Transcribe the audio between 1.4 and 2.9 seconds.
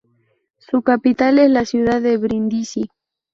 la ciudad de Brindisi.